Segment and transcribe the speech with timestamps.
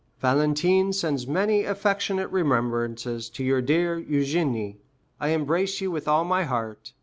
[0.19, 4.77] Valentine sends many affectionate remembrances to your dear Eugénie.
[5.19, 6.93] I embrace you with all my heart.